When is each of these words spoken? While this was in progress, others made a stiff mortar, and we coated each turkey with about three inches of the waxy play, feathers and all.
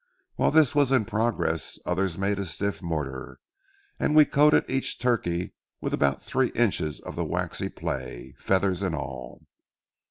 While 0.33 0.49
this 0.49 0.73
was 0.73 0.91
in 0.91 1.05
progress, 1.05 1.77
others 1.85 2.17
made 2.17 2.39
a 2.39 2.45
stiff 2.45 2.81
mortar, 2.81 3.37
and 3.99 4.15
we 4.15 4.25
coated 4.25 4.65
each 4.67 4.97
turkey 4.97 5.53
with 5.79 5.93
about 5.93 6.23
three 6.23 6.47
inches 6.55 6.99
of 7.01 7.15
the 7.15 7.23
waxy 7.23 7.69
play, 7.69 8.33
feathers 8.39 8.81
and 8.81 8.95
all. 8.95 9.43